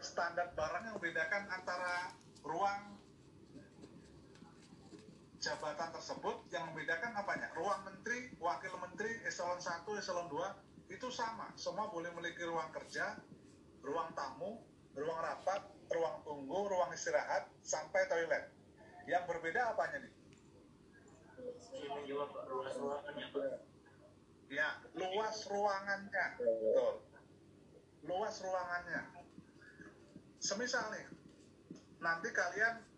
Standar 0.00 0.54
barang 0.56 0.82
yang 0.88 0.96
membedakan 0.96 1.42
antara 1.52 2.14
ruang 2.40 2.96
jabatan 5.40 5.90
tersebut 5.92 6.36
yang 6.54 6.70
membedakan 6.72 7.12
apanya? 7.18 7.52
Ruang 7.52 7.84
menteri, 7.84 8.32
wakil 8.38 8.74
menteri, 8.80 9.12
eselon 9.26 9.60
1, 9.60 9.84
eselon 9.98 10.28
2 10.30 10.94
itu 10.94 11.08
sama. 11.12 11.52
Semua 11.58 11.90
boleh 11.90 12.10
memiliki 12.16 12.46
ruang 12.46 12.70
kerja, 12.72 13.18
ruang 13.84 14.12
tamu, 14.16 14.62
ruang 14.94 15.20
rapat, 15.20 15.66
ruang 15.90 16.22
tunggu, 16.22 16.70
ruang 16.70 16.90
istirahat, 16.94 17.50
sampai 17.66 18.06
toilet. 18.06 18.50
Yang 19.08 19.24
berbeda 19.26 19.74
apanya 19.74 20.06
nih? 20.06 20.19
Ya, 24.50 24.68
luas 24.98 25.36
ruangannya. 25.46 26.26
Betul. 26.36 26.94
Luas 28.04 28.34
ruangannya. 28.42 29.02
Semisal 30.40 30.90
nih, 30.90 31.06
nanti 32.00 32.28
kalian 32.32 32.90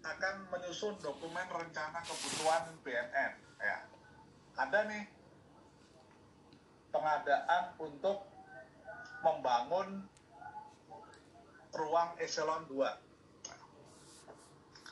akan 0.00 0.48
menyusun 0.48 0.96
dokumen 0.98 1.44
rencana 1.48 2.00
kebutuhan 2.00 2.72
BNN 2.80 3.32
ya 3.60 3.78
ada 4.56 4.88
nih 4.88 5.04
pengadaan 6.90 7.64
untuk 7.76 8.24
membangun 9.20 10.08
ruang 11.76 12.10
eselon 12.18 12.64
2 12.66 13.09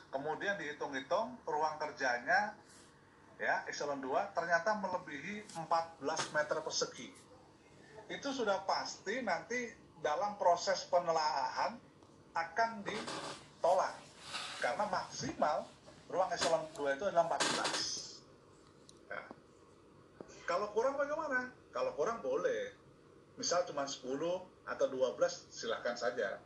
kemudian 0.09 0.57
dihitung-hitung 0.57 1.37
ruang 1.45 1.75
kerjanya 1.77 2.53
ya 3.39 3.63
eselon 3.71 4.03
2 4.03 4.35
ternyata 4.35 4.75
melebihi 4.77 5.47
14 5.55 6.35
meter 6.35 6.57
persegi. 6.59 7.09
Itu 8.09 8.33
sudah 8.33 8.65
pasti 8.65 9.21
nanti 9.21 9.69
dalam 10.01 10.35
proses 10.35 10.83
penelaahan 10.89 11.77
akan 12.35 12.69
ditolak. 12.83 13.95
Karena 14.59 14.85
maksimal 14.91 15.63
ruang 16.11 16.29
eselon 16.35 16.67
2 16.75 16.97
itu 16.99 17.03
adalah 17.07 17.25
14 17.31 19.13
ya. 19.13 19.21
kalau 20.43 20.67
kurang 20.75 20.97
bagaimana? 20.99 21.53
kalau 21.69 21.93
kurang 21.95 22.19
boleh. 22.19 22.75
Misal 23.39 23.63
cuma 23.63 23.87
10 23.87 24.03
atau 24.67 24.85
12 24.91 25.15
silahkan 25.47 25.95
saja 25.95 26.43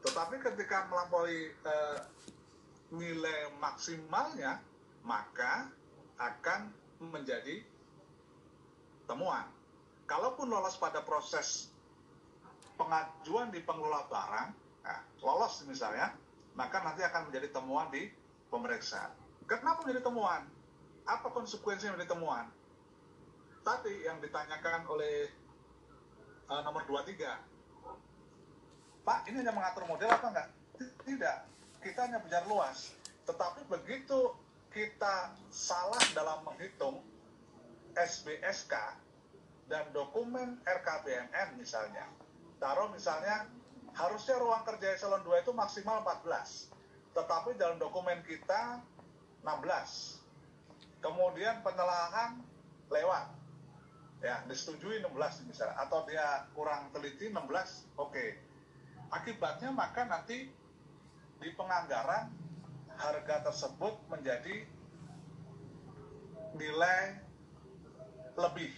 tetapi 0.00 0.40
ketika 0.40 0.88
melampaui 0.88 1.52
eh, 1.52 1.98
nilai 2.90 3.52
maksimalnya 3.60 4.58
maka 5.04 5.68
akan 6.20 6.72
menjadi 7.00 7.64
temuan 9.08 9.44
kalaupun 10.04 10.50
lolos 10.50 10.76
pada 10.76 11.00
proses 11.04 11.70
pengajuan 12.76 13.52
di 13.52 13.60
pengelola 13.62 14.08
barang 14.08 14.48
nah, 14.84 15.00
lolos 15.20 15.64
misalnya 15.68 16.12
maka 16.58 16.82
nanti 16.82 17.00
akan 17.06 17.30
menjadi 17.30 17.48
temuan 17.54 17.88
di 17.94 18.10
pemeriksaan. 18.50 19.14
Kenapa 19.46 19.86
menjadi 19.86 20.04
temuan? 20.04 20.42
Apa 21.06 21.30
konsekuensi 21.30 21.90
menjadi 21.90 22.14
temuan? 22.14 22.46
Tadi 23.62 23.94
yang 24.06 24.18
ditanyakan 24.18 24.84
oleh 24.90 25.30
uh, 26.50 26.60
nomor 26.66 26.82
23, 26.86 27.16
Pak, 29.04 29.26
ini 29.28 29.40
hanya 29.40 29.54
mengatur 29.54 29.84
model 29.88 30.10
apa 30.10 30.26
enggak? 30.30 30.48
Tidak, 30.80 31.38
kita 31.84 32.00
hanya 32.08 32.18
bicara 32.20 32.44
luas. 32.46 32.92
Tetapi 33.24 33.68
begitu 33.68 34.32
kita 34.70 35.34
salah 35.50 36.02
dalam 36.14 36.46
menghitung 36.46 37.02
SBSK 37.96 38.74
dan 39.66 39.84
dokumen 39.90 40.62
RKBMN 40.62 41.58
misalnya, 41.58 42.06
taruh 42.62 42.92
misalnya 42.92 43.50
harusnya 43.94 44.36
ruang 44.38 44.62
kerja 44.62 44.94
eselon 44.94 45.22
2 45.26 45.42
itu 45.42 45.52
maksimal 45.54 46.02
14 46.06 46.70
tetapi 47.16 47.58
dalam 47.58 47.80
dokumen 47.82 48.22
kita 48.22 48.78
16 49.42 51.02
kemudian 51.02 51.58
penelahan 51.66 52.38
lewat 52.92 53.26
ya 54.20 54.44
disetujui 54.46 55.02
16 55.02 55.48
misalnya 55.48 55.76
atau 55.80 56.04
dia 56.06 56.46
kurang 56.54 56.92
teliti 56.94 57.32
16 57.32 57.40
oke 57.40 58.12
okay. 58.12 58.38
Akibatnya 59.10 59.70
maka 59.74 60.06
nanti 60.06 60.50
di 61.40 61.48
penganggaran 61.58 62.30
harga 62.94 63.36
tersebut 63.50 63.94
menjadi 64.12 64.66
nilai 66.54 67.16
lebih 68.36 68.72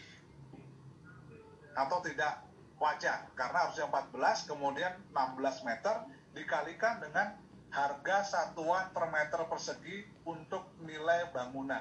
atau 1.72 1.98
tidak 2.04 2.44
wajar 2.76 3.30
karena 3.38 3.58
harusnya 3.66 3.86
14 3.88 4.50
kemudian 4.50 4.92
16 5.14 5.68
meter 5.68 5.94
dikalikan 6.32 7.00
dengan 7.00 7.36
harga 7.72 8.16
satuan 8.24 8.92
per 8.92 9.08
meter 9.08 9.48
persegi 9.48 10.04
untuk 10.28 10.76
nilai 10.84 11.32
bangunan. 11.32 11.80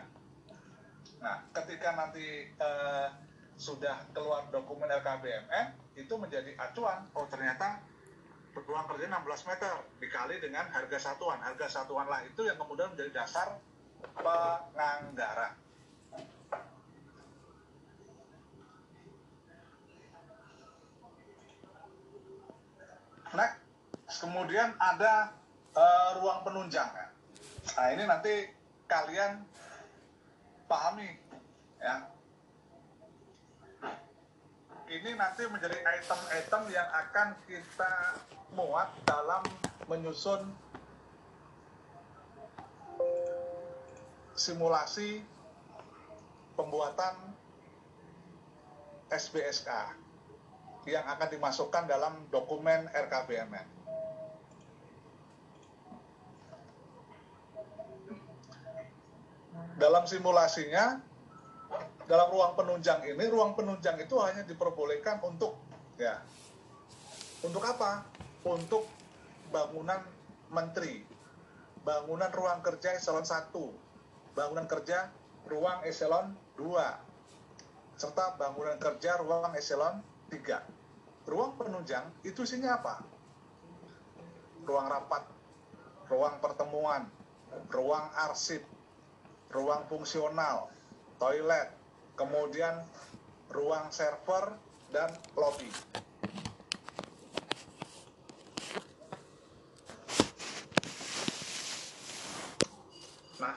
Nah, 1.19 1.43
ketika 1.51 1.91
nanti 1.99 2.47
eh, 2.47 3.07
sudah 3.59 4.07
keluar 4.15 4.47
dokumen 4.49 4.87
LKBMN 4.87 5.93
itu 5.99 6.13
menjadi 6.15 6.55
acuan 6.57 7.05
oh 7.13 7.27
ternyata 7.27 7.83
ruang 8.51 8.85
kerja 8.87 9.07
16 9.07 9.49
meter 9.49 9.73
dikali 10.03 10.35
dengan 10.43 10.67
harga 10.71 10.97
satuan. 10.99 11.39
Harga 11.39 11.67
satuan 11.71 12.07
lah 12.07 12.23
itu 12.27 12.43
yang 12.43 12.59
kemudian 12.59 12.91
menjadi 12.91 13.23
dasar 13.23 13.59
penganggaran. 14.19 15.55
Next, 23.31 24.19
kemudian 24.19 24.75
ada 24.75 25.31
uh, 25.71 26.19
ruang 26.19 26.43
penunjang. 26.43 26.91
Ya. 26.91 27.07
Nah 27.79 27.87
ini 27.95 28.03
nanti 28.03 28.33
kalian 28.91 29.47
pahami 30.67 31.07
ya. 31.79 32.11
Ini 34.91 35.15
nanti 35.15 35.47
menjadi 35.47 35.79
item-item 35.79 36.67
yang 36.67 36.83
akan 36.91 37.31
kita 37.47 38.19
muat 38.51 38.91
dalam 39.07 39.43
menyusun 39.87 40.43
simulasi 44.35 45.23
pembuatan 46.59 47.15
SBSK 49.11 49.69
yang 50.89 51.05
akan 51.05 51.27
dimasukkan 51.29 51.85
dalam 51.85 52.25
dokumen 52.33 52.89
RKBMN. 52.89 53.67
Dalam 59.77 60.05
simulasinya, 60.05 61.01
dalam 62.05 62.27
ruang 62.29 62.53
penunjang 62.53 63.01
ini, 63.05 63.25
ruang 63.29 63.57
penunjang 63.57 63.97
itu 63.97 64.13
hanya 64.21 64.45
diperbolehkan 64.45 65.21
untuk 65.25 65.57
ya, 65.97 66.21
untuk 67.41 67.65
apa? 67.65 68.05
Untuk 68.41 68.89
bangunan 69.53 70.01
menteri, 70.49 71.05
bangunan 71.85 72.33
ruang 72.33 72.65
kerja 72.65 72.97
eselon 72.97 73.25
1, 73.25 73.53
bangunan 74.33 74.65
kerja 74.65 75.13
ruang 75.45 75.85
eselon 75.85 76.33
2, 76.57 77.99
serta 78.01 78.39
bangunan 78.41 78.81
kerja 78.81 79.21
ruang 79.21 79.53
eselon 79.53 80.01
tiga. 80.33 80.65
Ruang 81.29 81.53
penunjang 81.53 82.09
itu 82.25 82.41
isinya 82.41 82.81
apa? 82.81 83.05
Ruang 84.65 84.89
rapat 84.89 85.41
ruang 86.11 86.43
pertemuan 86.43 87.07
ruang 87.71 88.11
arsip 88.27 88.59
ruang 89.47 89.87
fungsional 89.87 90.67
toilet 91.15 91.71
kemudian 92.19 92.83
ruang 93.47 93.87
server 93.95 94.59
dan 94.91 95.07
lobby 95.39 95.71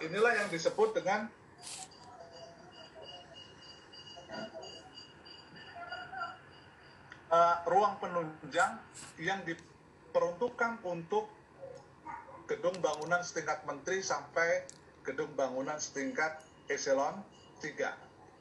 Inilah 0.02 0.34
yang 0.34 0.50
disebut 0.50 0.98
dengan 0.98 1.30
uh, 7.30 7.56
ruang 7.68 8.00
penunjang 8.02 8.78
yang 9.22 9.46
diperuntukkan 9.46 10.82
untuk 10.82 11.30
gedung 12.50 12.74
bangunan 12.82 13.24
setingkat 13.24 13.64
menteri 13.64 14.02
sampai 14.02 14.66
gedung 15.04 15.36
bangunan 15.38 15.78
setingkat 15.78 16.42
eselon 16.66 17.22
3. 17.60 17.76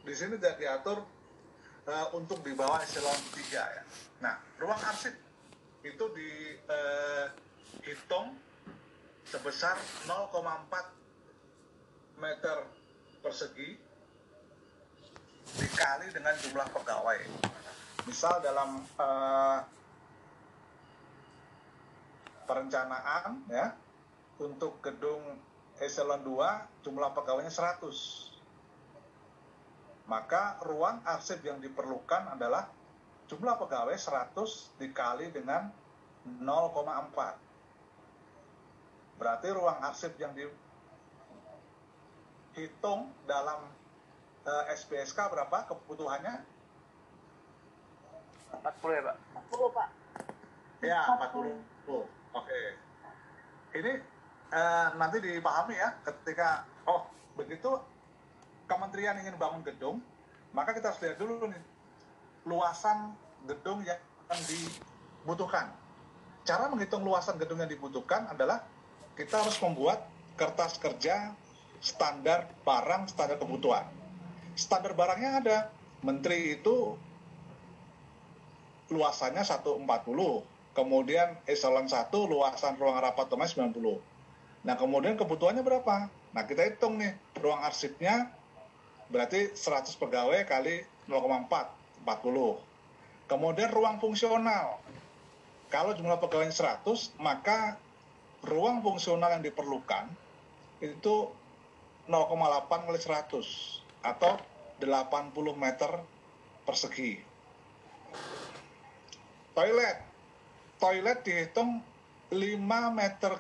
Di 0.04 0.14
sini 0.16 0.38
tidak 0.40 0.60
diatur 0.60 1.04
uh, 1.88 2.08
untuk 2.16 2.42
di 2.42 2.54
bawah 2.56 2.82
eselon 2.82 3.20
3 3.36 3.52
ya. 3.52 3.84
Nah, 4.24 4.40
ruang 4.60 4.80
arsip 4.80 5.14
itu 5.84 6.06
dihitung 6.16 8.28
uh, 8.32 8.36
sebesar 9.28 9.76
0,4 10.08 11.03
meter 12.18 12.58
persegi 13.22 13.78
dikali 15.54 16.08
dengan 16.12 16.34
jumlah 16.40 16.68
pegawai 16.72 17.20
misal 18.08 18.44
dalam 18.44 18.84
uh, 19.00 19.60
perencanaan 22.44 23.48
ya 23.48 23.72
untuk 24.44 24.84
gedung 24.84 25.24
eselon 25.80 26.20
2 26.22 26.86
jumlah 26.86 27.10
pegawainya 27.16 27.50
100. 27.50 28.30
Maka 30.04 30.60
ruang 30.68 31.00
arsip 31.08 31.40
yang 31.48 31.64
diperlukan 31.64 32.36
adalah 32.36 32.68
jumlah 33.32 33.56
pegawai 33.56 33.96
100 33.96 34.36
dikali 34.84 35.32
dengan 35.32 35.72
0,4. 36.28 36.44
Berarti 39.16 39.48
ruang 39.56 39.80
arsip 39.80 40.20
yang 40.20 40.36
dihitung 42.54 43.10
dalam 43.26 43.66
uh, 44.46 44.64
eh, 44.70 44.78
SPSK 44.78 45.18
berapa 45.30 45.68
kebutuhannya? 45.70 46.46
40 48.54 48.98
ya, 48.98 49.02
Pak? 49.02 49.16
40, 49.50 49.78
Pak. 49.78 49.88
Ya, 50.86 51.00
40. 51.18 51.50
Oke. 51.90 52.06
Okay. 52.34 52.66
Ini 53.74 53.92
uh, 54.54 54.88
nanti 55.02 55.18
dipahami 55.18 55.74
ya 55.74 55.98
ketika 56.06 56.70
oh 56.86 57.10
begitu 57.34 57.82
kementerian 58.70 59.18
ingin 59.18 59.36
bangun 59.42 59.66
gedung, 59.66 59.98
maka 60.54 60.78
kita 60.78 60.94
harus 60.94 61.02
lihat 61.02 61.18
dulu 61.18 61.50
nih 61.50 61.64
luasan 62.46 63.18
gedung 63.50 63.82
yang 63.82 63.98
dibutuhkan. 64.46 65.74
Cara 66.46 66.70
menghitung 66.70 67.02
luasan 67.02 67.42
gedung 67.42 67.64
yang 67.64 67.72
dibutuhkan 67.72 68.30
adalah 68.30 68.62
kita 69.18 69.42
harus 69.42 69.58
membuat 69.64 70.06
kertas 70.38 70.78
kerja 70.78 71.34
standar 71.84 72.48
barang, 72.64 73.12
standar 73.12 73.36
kebutuhan. 73.36 73.84
Standar 74.56 74.96
barangnya 74.96 75.32
ada. 75.44 75.58
Menteri 76.00 76.56
itu 76.56 76.96
luasannya 78.92 79.44
140, 79.44 79.84
kemudian 80.76 81.40
eselon 81.48 81.88
1 81.88 82.12
luasan 82.12 82.76
ruang 82.80 83.00
rapat 83.00 83.28
otomatis 83.28 83.56
90. 83.56 84.00
Nah, 84.64 84.76
kemudian 84.80 85.20
kebutuhannya 85.20 85.64
berapa? 85.64 86.08
Nah, 86.08 86.44
kita 86.48 86.68
hitung 86.68 87.00
nih, 87.00 87.16
ruang 87.40 87.60
arsipnya 87.64 88.32
berarti 89.12 89.52
100 89.56 89.96
pegawai 90.00 90.44
kali 90.48 90.84
0,4, 91.08 91.72
40. 92.04 92.60
Kemudian 93.28 93.70
ruang 93.72 94.00
fungsional. 94.00 94.80
Kalau 95.72 95.96
jumlah 95.96 96.20
pegawainya 96.20 96.54
100, 96.84 97.16
maka 97.20 97.80
ruang 98.44 98.84
fungsional 98.84 99.40
yang 99.40 99.44
diperlukan 99.44 100.12
itu 100.84 101.32
0,8 102.08 102.88
kali 102.88 103.00
100 103.00 104.04
atau 104.04 104.36
80 104.84 105.56
meter 105.56 105.92
persegi. 106.68 107.24
Toilet. 109.56 109.98
Toilet 110.82 111.20
dihitung 111.24 111.80
5 112.34 112.40
meter 112.92 113.40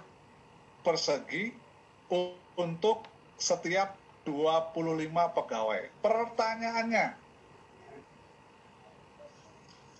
persegi 0.85 1.51
untuk 2.55 3.03
setiap 3.35 3.97
25 4.23 5.35
pegawai. 5.35 5.81
Pertanyaannya, 5.99 7.07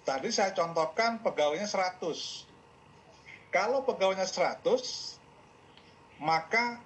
tadi 0.08 0.30
saya 0.32 0.56
contohkan 0.56 1.20
pegawainya 1.20 1.68
100. 1.68 2.48
Kalau 3.52 3.84
pegawainya 3.84 4.24
100, 4.24 5.20
maka 6.24 6.80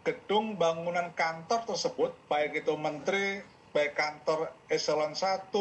gedung 0.00 0.56
bangunan 0.56 1.12
kantor 1.12 1.68
tersebut, 1.68 2.16
baik 2.26 2.64
itu 2.64 2.72
menteri, 2.80 3.44
baik 3.76 3.92
kantor 3.92 4.48
eselon 4.72 5.12
1, 5.12 5.52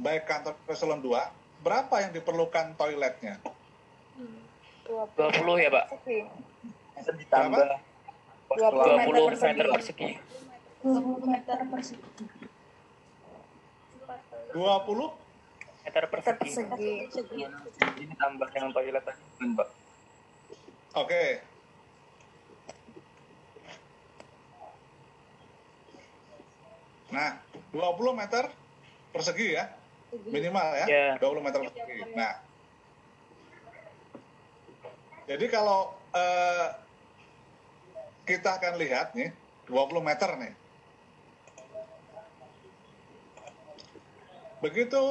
baik 0.00 0.24
kantor 0.24 0.56
eselon 0.66 1.04
2, 1.04 1.12
berapa 1.60 1.94
yang 2.00 2.12
diperlukan 2.16 2.74
toiletnya? 2.80 3.36
20 4.88 5.62
ya, 5.62 5.70
Pak. 5.70 5.86
Ditambah 7.00 7.66
20 8.56 9.38
meter 9.38 9.66
persegi. 9.70 10.10
20 10.82 11.28
meter 11.28 11.58
persegi. 11.68 12.02
20 14.56 15.12
meter 15.84 16.04
persegi. 16.10 16.50
Ini 18.00 18.14
tambah 18.18 18.48
yang 18.56 18.72
toilet 18.74 19.04
tadi, 19.04 19.46
Pak. 19.54 19.68
Oke. 20.98 21.49
Nah, 27.10 27.38
20 27.74 28.14
meter 28.14 28.44
persegi 29.10 29.58
ya. 29.58 29.64
Minimal 30.26 30.68
ya. 30.74 30.86
Yeah. 30.86 31.14
20 31.22 31.46
meter 31.46 31.58
persegi. 31.66 31.98
Nah. 32.14 32.34
Jadi 35.30 35.46
kalau 35.46 35.94
uh, 36.10 36.68
kita 38.26 38.58
akan 38.58 38.74
lihat 38.78 39.14
nih 39.14 39.30
20 39.70 40.02
meter 40.02 40.30
nih. 40.38 40.52
Begitu 44.60 45.02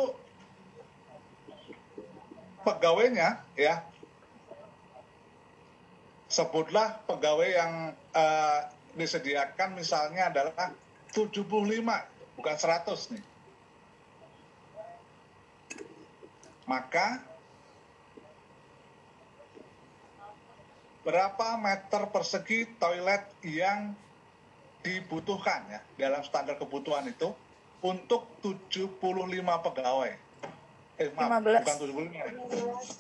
pegawainya 2.64 3.40
ya 3.56 3.82
sebutlah 6.30 7.02
pegawai 7.10 7.50
yang 7.50 7.74
uh, 8.14 8.60
disediakan 8.94 9.74
misalnya 9.74 10.30
adalah 10.30 10.70
75 11.12 11.46
bukan 12.40 12.56
100 12.56 13.14
nih 13.16 13.24
maka 16.70 17.26
berapa 21.02 21.58
meter 21.58 22.06
persegi 22.14 22.70
toilet 22.78 23.26
yang 23.42 23.98
dibutuhkan 24.86 25.66
ya 25.68 25.82
dalam 25.98 26.22
standar 26.22 26.56
kebutuhan 26.62 27.10
itu 27.10 27.34
untuk 27.82 28.28
75 28.44 29.00
pegawai. 29.40 30.14
Eh, 31.00 31.08
maaf, 31.16 31.40
15. 31.42 31.64
bukan 31.64 31.76
75. 31.80 32.12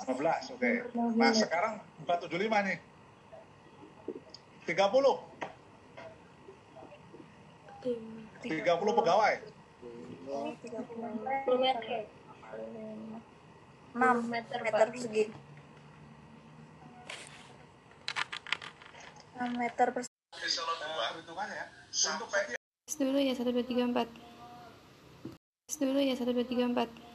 15, 0.07 0.55
oke. 0.55 0.59
Okay. 0.59 0.75
Nah, 1.19 1.31
sekarang 1.35 1.73
bukan 2.01 2.17
75 2.25 2.57
nih. 2.63 2.77
30. 4.65 5.28
30 7.81 8.99
pegawai. 8.99 9.35
30 10.29 11.57
meter. 11.59 12.05
6 13.95 14.27
meter 14.29 14.59
persegi. 14.61 15.23
6 19.39 19.55
meter 19.55 19.87
persegi. 19.95 20.17
Dulu 22.99 23.17
ya 23.23 23.31
1 23.31 23.47
2 23.47 23.63
3 23.63 23.95
4. 23.95 24.11
Dulu 25.79 25.99
ya 26.03 26.15
1 26.19 26.35
2 26.35 26.43
3 26.43 26.75
4. 26.75 27.08